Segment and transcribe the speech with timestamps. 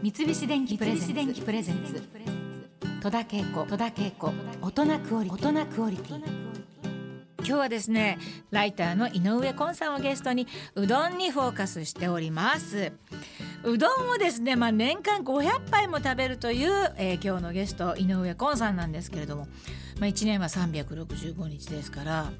[0.00, 2.00] 三菱電機プレゼンツ。
[3.02, 3.66] 戸田恵子。
[3.66, 4.32] 戸田恵子。
[4.62, 5.48] 大人クオリティ。
[5.48, 6.22] 大人クオリティ。
[7.38, 8.18] 今日はですね
[8.50, 12.92] ライターの井上昆さんをゲストにうどんにフォーカスしております。
[13.64, 19.48] うどんをですね、まあ、年間500杯も食べるという、えー今日のゲスト井上昆さんなんですけれども、
[19.98, 22.30] まあ、1年は365日ですから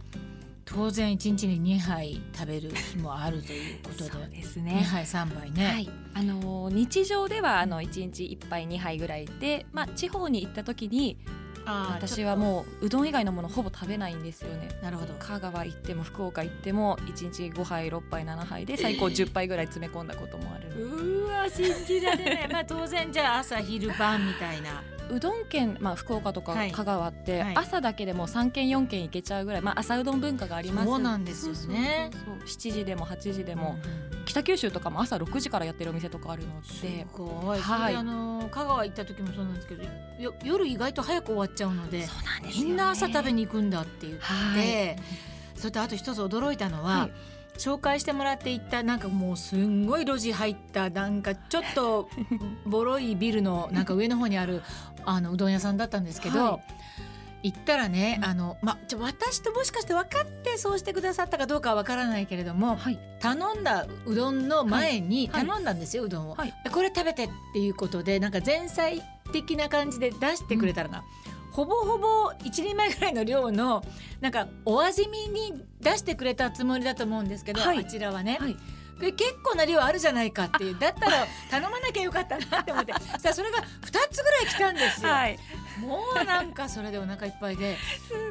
[0.71, 4.11] 当然1日に2杯食べる日もあるということで。
[4.11, 4.87] そうです2ね。
[4.91, 11.17] 杯3杯ね、はい、あのー日常ではあの1日1杯2杯ぐらいで、まあ、地方に行った時に
[11.65, 14.69] 私はもううどん以外のものほぼ食べないんですよね。
[14.83, 15.15] なるほど。
[15.19, 22.49] 香川行っても福岡行っても1日5杯6杯7杯で 最高10杯ぐらい詰め込んだこともある、うーわ信じられない。
[22.51, 26.73] まあ当然じゃあ朝昼晩みたいなうどん県、まあ、福岡とかはい。
[26.73, 27.57] 香川って、はい。
[27.57, 30.89] 朝だけでも3軒4軒行けちゃうぐらい、まあ、朝うどん文化があります。
[30.89, 32.11] そうなんですよね。
[32.13, 37.97] そうそうそう7時でも8時でも、うん北九州とかも朝6時からやってるお店とかあるのすでごい、はい。
[37.97, 39.85] あの香川行った時もそうなんですけど
[40.19, 42.69] よ夜意外と早く終わっちゃうのでそうなんですよね。
[42.69, 44.97] みんな朝食べに行くんだって言って、はい。
[45.57, 47.13] それとあと一つ驚いたのは、はい。
[47.59, 52.09] 紹介してもらって行ったなんかもうすんごい路地入ったなんかちょっと
[52.65, 54.63] ボロいビルのなんか上の方にある
[55.09, 57.49] あのうどん屋さんだったんですけど、はい。
[57.51, 62.99] 行ったらねあの、ま、ちょ私ともしかして分かってそうしてくださったかどうかは分からないけれどもはい。
[63.21, 65.47] 頼んだうどんの前にはい。
[65.47, 66.55] 頼んだんですよ、うどんを、はい。
[66.73, 71.05] これ食べてっていうことでなんか前菜的な感じで出してくれたのが、
[71.53, 73.85] ほぼほぼ一人前ぐらいの量の
[74.21, 77.79] なんかお味見に出してくれたつもりだと思うんですけど、はい。
[77.79, 78.57] あちらはね、はい
[79.01, 80.79] で結構な量あるじゃないかっていう。
[80.79, 82.93] だったら頼まなきゃよかったなって思って。
[82.93, 83.63] さあそれが2
[84.11, 85.11] つぐらい来たんですよ。
[85.11, 85.39] はい。
[85.81, 87.77] もうなんかそれでお腹いっぱいで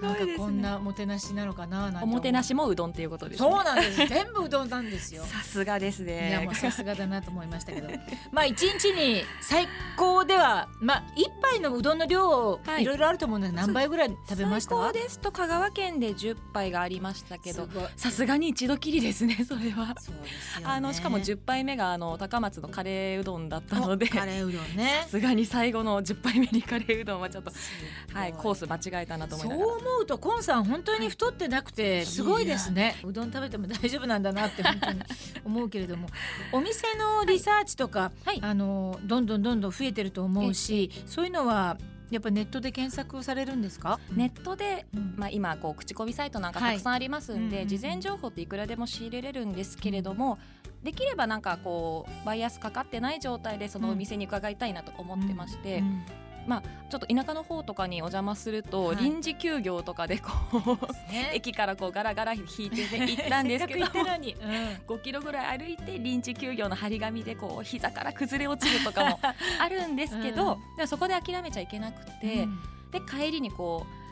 [0.01, 3.49] なんかこんなもてなしなのかななんておもてなしもうどんっていうことですね。
[3.49, 4.07] そうなんです。
[4.07, 5.23] 全部うどんなんですよ。
[5.23, 7.89] さすがですいやもねうさすがだなと思いましたけど。
[8.31, 12.83] まあ一日に最高ではまあ一杯のうどんの量はい。
[12.83, 13.53] いろいろあると思うんです。
[13.53, 14.75] 何杯ぐらい食べました？
[14.75, 17.89] 最高ですと香川県で10杯がありましたけどすごい。
[17.95, 19.95] さすがに一度きりですね それは。
[19.99, 20.73] そうですよね。
[20.73, 24.99] あのしかも10杯目があの高松のカレーうどんだったのでおカレーうどんね。
[25.05, 27.71] さすがに最後の10杯目にカレーうどんはちょっとす
[28.13, 29.77] はいコース間違えたなと思いそうながら。
[29.77, 32.95] 思うとコンさん本当に太ってなくてすごいですね。
[33.03, 35.01] うどん食べても 大丈夫なんだなって本当に
[35.45, 36.07] 思うけれども。
[36.51, 38.39] お店のリサーチとか、はい。
[38.41, 41.77] あのどんどんどんどん増えてると思うしそういうのは
[42.09, 45.13] やっぱネットで検索されるんですか、ネットでうん。
[45.17, 46.75] まあ、今こう口コミサイトなんかはい。
[46.75, 47.67] たくさんありますんで、うんうんうん。
[47.67, 50.39] 事前情報っていくらでも仕入れれるんですけれども、
[50.83, 56.05] できればなんかこうバイアスかかってない状態でそのお店に伺いたいなと思ってまして、うん
[56.47, 58.95] まあちょっと田舎の方とかにお邪魔すると、はい。
[58.95, 60.31] 臨時休業とかでこ
[60.63, 61.31] うね。
[61.33, 63.79] 駅からこうガラガラ引いて、ね、 行ったんですけど。
[63.81, 64.95] せっかく行ったのに、うん。
[64.95, 69.19] 5キロぐらい歩いて臨時休業の張り紙でこう膝から崩れ落ちるとかも
[69.59, 70.87] あるんですけど、 うん。
[70.87, 72.59] そこで諦めちゃいけなくて、うん。
[72.91, 74.06] で帰りにこう、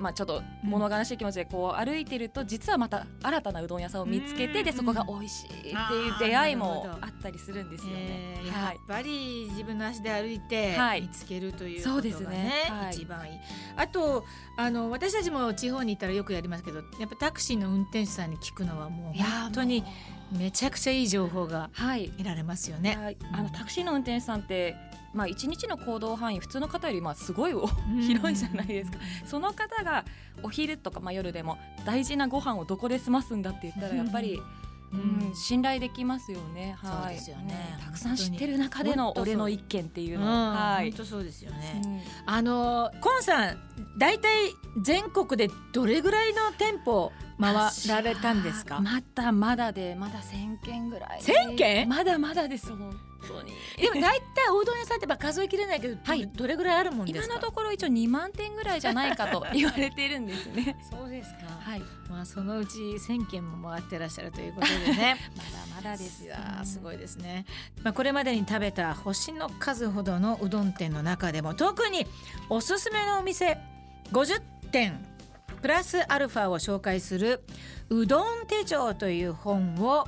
[0.00, 4.64] まあ、ちょっと物悲しい気持ちでこう歩いてると実はまた新たなうどん屋さんを見つけて、うん。
[4.64, 5.74] でそこが美味しいっていう
[6.18, 8.50] 出会いもあったりするんですよえーね。
[8.50, 8.74] はい。
[8.76, 11.02] やっぱり自分の足で歩いてはい。
[11.02, 12.94] 見つけるというそうですことがねねはい。
[12.94, 13.38] 一番いい。
[13.76, 14.24] あと
[14.56, 19.88] あの私たちも地方に行ったらよくやりますけどやっぱタクシーの運転手さんに聞くのはもう本当にも
[20.32, 22.96] めちゃくちゃいい情報が得られますよね。
[22.96, 23.16] はい。
[23.32, 24.76] あのタクシーの運転手さんって、
[25.12, 27.54] まあ、1日の行動範囲普通の方よりまあすごい
[28.00, 28.98] 広いじゃないですか。
[29.26, 30.04] その方が
[30.42, 34.36] お昼とか、まあ、夜でも大事なご飯をどこで済ますんだって言ったらやっぱり、
[34.92, 34.96] うう
[35.28, 36.76] んん、信頼できますよね。
[36.82, 37.76] はい、そうですよね。
[37.78, 37.84] うん。
[37.86, 40.90] たくさん知ってる中での俺の一件っていううんの、はい。
[40.90, 41.80] 本、当そうですよね。
[41.84, 42.00] うん。
[42.26, 43.58] あのコンさん
[43.98, 44.30] 大体
[44.82, 47.54] 全国でどれぐらいの店舗回
[47.88, 48.80] られたんですか？
[48.80, 51.20] まだまだでまだ千件ぐらい。
[51.20, 51.88] 1000件？
[51.88, 52.90] まだまだです本
[53.26, 53.52] 当に。
[53.76, 57.34] でも大体おうどん屋さんってまあ数えきれないけど、はいどれぐらいあるもんですか？
[57.34, 60.76] 今のところ一応2万点ぐらいじゃないかと 言われているんですね。
[60.90, 61.38] そうですか。
[61.60, 65.16] はい、まあそのうち1000件も回ってらっしゃるということでね。
[65.36, 67.44] まだまだですいやーすごいですね。
[67.82, 72.06] まあこれまでに食べた星の数ほどのうどん店の中でも特に
[72.48, 73.58] おすすめのお店
[74.12, 74.40] 50
[74.72, 75.04] 店
[75.62, 77.44] プラスアルファを紹介する
[77.90, 80.06] うどん手帳という本を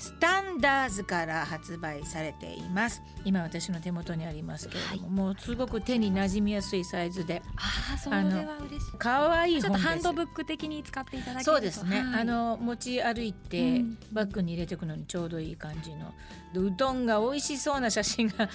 [0.00, 3.02] スタンダーズから発売されています。
[3.24, 8.22] 今私の手元にありますけれども、もうすごく手に馴染みやすいサイズでああそれは
[8.66, 8.92] 嬉しい。
[8.98, 12.20] 可愛いちょっとハンドブック的に使っていただけるとそうですね、はい。
[12.22, 13.98] あの持ち歩いて、うん。
[14.10, 16.14] バッグに入れていくのにちょうどいい感じの
[16.54, 18.48] でうどんが美味しそうな写真が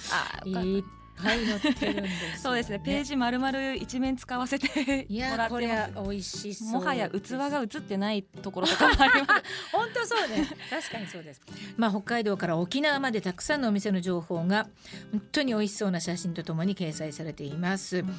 [0.44, 0.82] いっ
[1.22, 2.78] ぱい載ってるんです、ね、そうですね。
[2.78, 6.68] ページ丸々一面使わせていや これは美味しそう。
[6.72, 9.42] もはや器が映ってないところとかもあります。
[9.72, 10.46] 本当そうね。
[10.70, 11.40] 確かにそうです。
[11.76, 14.68] まあ北海道から沖縄までたくさんのお店の情報が
[15.12, 18.14] 本当に美味しそうな写真とともに掲載されています、うん、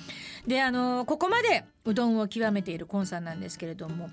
[0.48, 4.10] であのここまでうどんを極めているコンさんなんですけれども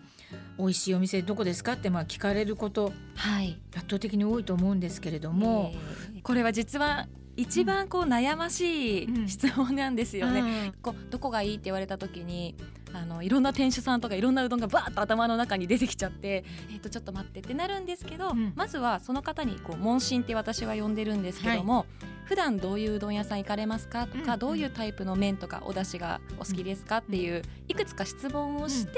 [0.58, 5.72] 美味しいお店どこですかってまあ聞かれること、はい、圧倒的に多いと思うんですけれども、
[6.14, 10.40] えー、これは実は一番こう悩ましい質問なんですよね。
[10.40, 12.54] うん、こうどこがいいって言われた時に
[12.92, 21.86] あのいろんな店主さんとかいろんなうどんがバーッと頭の中に出てきちゃってえっ、ー、とちょっと待ってってなるんですけど、うん、まずはその方にこう問診って私は呼んでるんですけども、はい、
[22.26, 24.06] 普段どういううどん屋さん行かれますか？
[24.06, 26.98] とか、うん、どういうタイプの麺とかお出汁がお好きですか？
[26.98, 28.92] っていういくつか質問をして、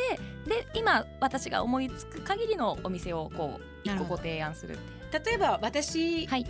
[0.46, 4.76] で今私が思いつく限りのお店をこう一個ご提案する
[5.24, 6.46] 例えば私、はい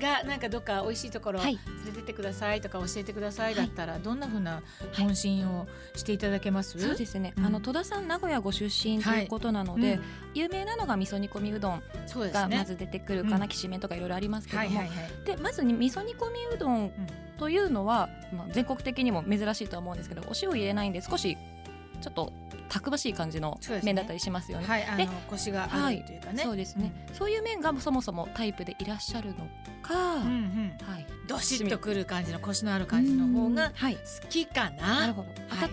[0.00, 1.56] がなんかどっか美味しいところ連
[1.86, 4.62] れてってくださいとか教えてくださいだったら、どんなふうな
[4.98, 10.02] 問診をしていただけます、そうですね、うん、あの戸田さん名古屋ご出身ということなので、うん、
[10.34, 11.82] 有名なのが味噌煮込みうどん
[12.32, 14.82] がまず出てくるかな、きしめんとかいろいろありますけども、
[15.24, 16.92] でまずに味噌煮込みうどん。
[17.38, 21.38] というのは、まあ、全国的にも珍しいとは思うんですけどお塩入れないんで少し
[22.00, 22.32] ちょっと
[22.68, 24.66] たくましい感じの麺だったりしますよね。
[24.66, 29.48] はい、で腰があるというかね、そうですね、そういう麺がそもそもタイプでいらっしゃるの
[29.82, 35.00] か、うんうん、はい、どしっとくる感じの腰のある感じの方が好きかな。
[35.00, 35.28] なるほど。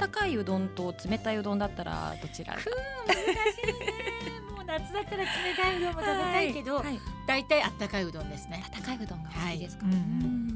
[0.06, 2.54] 温かいうどんと冷たいうどんだったらどちら？
[2.54, 2.76] 難しいね。
[4.56, 5.30] もう夏だったら冷
[5.62, 6.84] たいうどんも食べたいけど、
[7.28, 8.64] だいたいあったかいうどんですね。
[8.74, 9.86] 温かいうどんが好きですか。
[9.86, 10.55] はい、うんうん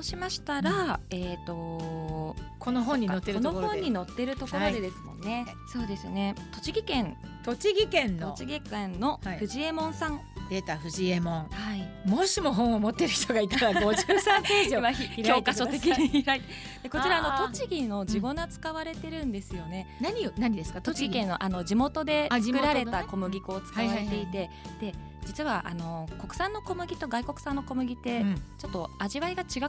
[0.00, 5.44] そうしましたら、えっ、ー、とこの本に載ってるところこの本に載ってるところでですもんね。
[5.46, 6.34] はい、そうですね。
[6.54, 7.16] 栃木県。
[7.44, 8.30] 栃木県の。
[8.30, 16.88] 栃木県の藤右衛門さん、はい出た藤右衛門、はい、もしも本を持ってる人がいたら 53ページを教科書的に開いて。
[16.88, 20.80] こちらの栃木の地粉使われてるんですよね、うん、何何ですか？
[20.80, 21.10] 栃木。
[21.10, 24.50] 県のあの地元で作られた小麦粉を使われていて、
[24.80, 24.92] で
[25.26, 28.24] 実はあの国産の小麦と外国産の小麦って
[28.58, 29.60] ちょっと味わいが違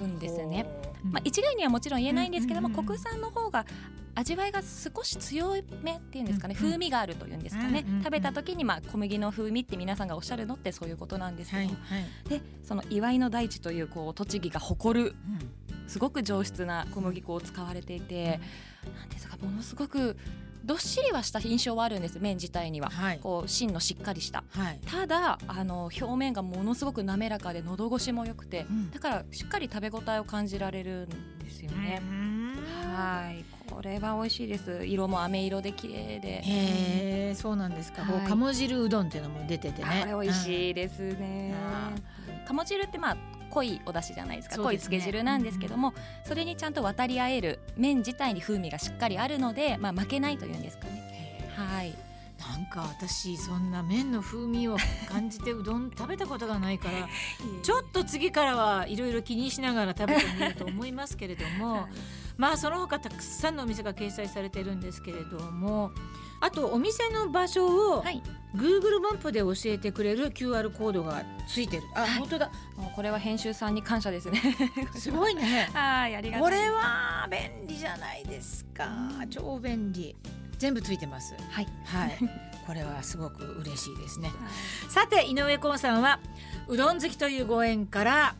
[0.00, 0.66] うんですよね。
[1.04, 1.08] う。
[1.08, 3.66] ん、まあ、一概にはもちろん言えないんですけども、国産の方が
[4.14, 15.14] 味わいが少し強めっていうんですかね、風味があるというんですかね、食べた時にまあ小麦の風味って皆さんがおっしゃるのってそういうことなんですけど、はいはい、でその祝いの大地というこう栃木が誇る、
[15.86, 18.40] すごく上質な小麦粉を使われていて、
[18.96, 20.16] なんですかものすごく
[20.64, 32.02] どっしりはした印象はあるんです麺自体には、はい、こう芯のしっかりした、はい、ただあの表面がものすごく滑らかで喉越しも良くて、うん、だからしっかり食べ応えを感じられるんですよね。
[32.94, 33.44] はい。
[33.70, 34.84] これは美味しいです。
[34.84, 36.42] 色も飴色で綺麗で。
[36.42, 40.00] へえそうなんですか、はい、鴨汁うどんっていうのも出ててね。
[40.02, 41.54] これ美味しいですね、
[42.46, 43.16] 鴨汁ってまあ
[43.50, 45.94] 濃いお出汁じゃないですか、ね、濃い漬け汁なんですけども、うん、
[46.26, 51.50] それにちゃんと渡り合える麺自体に風味がしっかりあるので、まあ、負けないというんですかね。
[51.56, 51.94] はい。
[52.40, 54.76] なんか私そんな麺の風味を
[55.08, 57.06] 感じてうどん食べたことがないから
[57.62, 61.86] ちょっと次からはいろいろ気にしながら食べてみようと思いますけれども、
[62.38, 65.92] まあその他たくさんのお店が掲載されてるんですけれども
[66.40, 68.04] あとお店の場所を
[68.54, 71.82] Google マップで教えてくれる QR コードがついてる。
[71.94, 72.50] あ、はい、本当だ。
[72.96, 74.40] これは編集さんに感謝ですね。
[74.96, 75.68] すごいね。
[75.72, 76.46] はいありがとう。
[76.46, 78.88] これは便利じゃないですか。
[79.28, 80.16] 超便利。
[80.58, 81.34] 全部ついてます。
[81.50, 82.18] はい、はい、
[82.66, 86.20] これはすごく嬉しいですね、はい、さて井上昆さんは
[86.68, 88.36] うどん好きというご縁から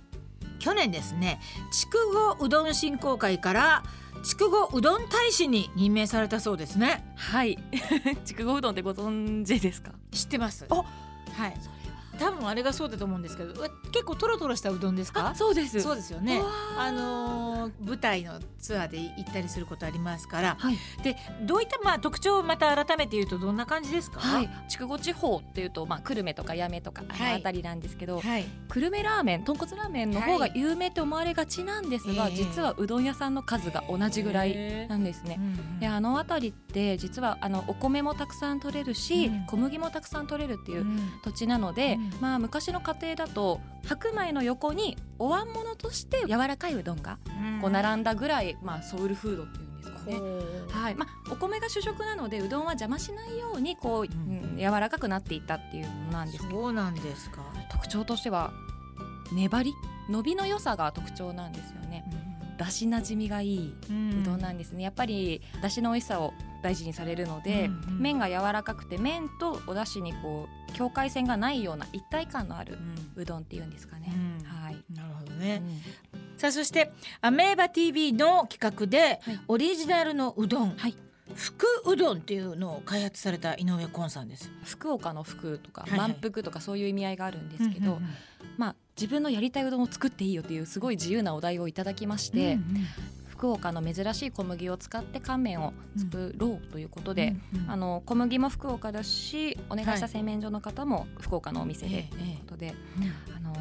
[0.61, 1.41] 去年ですね
[1.73, 3.83] 筑後うどん振興会から
[4.23, 7.05] 筑後うどん大使に任命されたそうですね。
[7.17, 7.59] はい。
[8.25, 9.93] 筑後うどんってご存知ですか？
[10.13, 10.67] 知ってます。
[10.69, 11.55] はい
[12.21, 13.55] 多分あれがそうだと思うんですけど
[13.91, 15.35] 結構トロトロしたうどんですか？
[15.35, 15.81] そうです。
[15.81, 16.41] そうですよね。
[16.79, 35.41] あのー、舞台のツアーで行ったりすることありますから、はい、でどういったまあ特徴をまた改めて言うとどんな感じですか、はい、筑後地方っていうとまあ久留米とか八女とかあの辺りなんですけど、はい、久留米ラーメン豚骨ラーメンの方が有名って思われがちなんですが、実はうどん屋さんの数が同じぐらいなんですね。
[35.81, 40.87] であの辺りって実はあのお米もたくさん取れるし、うん、小麦もたくさん取れるっていう
[41.25, 47.19] 土地なので、うんまあ、昔の家庭だと白米の横にお椀物として柔らかいうどんが
[47.61, 50.21] こう並んだぐらい、まあ、ソウルフードっていうんですかね。
[50.71, 50.95] はい。
[50.95, 56.61] まあ、お米が主食なのでうどんは邪魔しないようにこう、うん、柔らかくなっていったっていうものなんですけど。
[56.61, 57.43] そうなんですか。
[57.71, 58.53] 特徴としては
[59.33, 59.73] 粘り？
[60.09, 61.90] 伸びの良さが特徴なんですよね。
[62.61, 64.83] だしなじみがいいうどんなんですね。
[64.83, 72.77] やっぱりだしの美味しさを大事にされるので、うんうん、麺が柔らかくて麺とお出汁にこう境界線がないような一体感のある
[73.17, 74.13] うどんっていうんですかね。
[74.15, 74.77] うん、はい。
[74.95, 75.63] なるほどね。
[76.37, 80.95] さあそしてアメーバ TV の企画で、オリジナルのうどん、はい、
[81.35, 84.51] 福うどんっていうのを開発された井上昆さんです。
[84.65, 88.09] 福岡の福とか、はいはい、満腹とかそういう意味合いがあるんですけど、うんうんうん、
[88.57, 92.87] まあ自分のやりたいうどんを作っていいよっていうすごい自由なお題をいただきまして、うんうん
[93.41, 102.75] 福岡の珍しい小麦を使って乾麺を作ろうということで、うんうん、あの小麦も福岡だしお願いした製麺所の方も福岡のお店でということで、
[103.35, 103.55] あの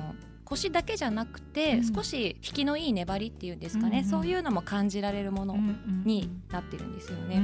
[0.50, 5.56] コシだけじゃなくて、少し引きのいい粘りっていうんですかね、そういうのも感じられるもの
[6.04, 7.40] になってるんですよね。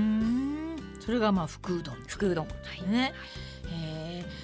[0.99, 1.95] それがまあ福うどん。
[2.07, 2.53] 福うどん、は
[2.87, 3.13] い、ね。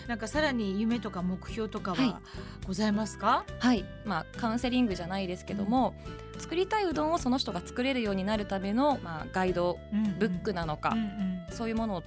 [0.08, 2.22] なんかさらに夢とか目標とかは
[2.68, 5.96] ございますか、はい、はい、まあカウンセリングじゃないですけども、
[6.36, 9.80] うん、作りたいうどんをその人が作れるようになるためのまあガイド
[10.20, 12.04] ブックなのか、うんうん、そういうものを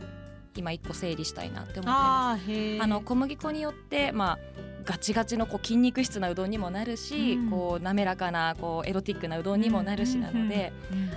[0.54, 2.82] 今一個整理したいなって思ってます。
[2.82, 4.38] あの小麦粉によってまあ
[4.84, 10.72] ガチガチのこう筋肉質なうどんにもなるし、うん、こう滑らかなこうエロティックなうどんにもなるしなので、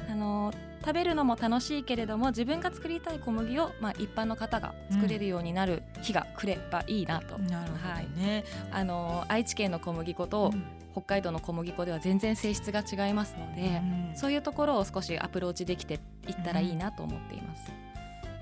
[0.10, 7.36] あの食べるのも楽しいけれども自分が作りたい小麦を、まあ、一般の方が作れるようになる日が来ればいいなと。
[7.36, 10.54] うん、なるほどね、はい、あの愛知県の小麦粉と、
[10.94, 13.82] 北海道の小麦粉では全然性質が違いますので、
[14.12, 17.72] うん、そういうところを少しアプローチできていったらいいなと思っています。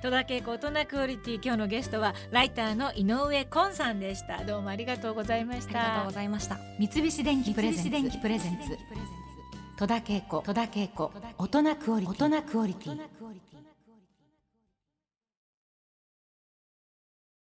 [0.05, 4.43] 戸田恵子大人クオリティ今日のゲストはライターの井上昆さんでした。
[4.43, 5.81] どうもありがとうございました。
[5.81, 6.59] ありがとうございました。
[6.77, 8.77] 三菱電機プレゼンツ。
[9.79, 10.43] 戸田恵子。
[10.45, 11.11] 戸田恵子。
[11.39, 13.01] 大人クオリティ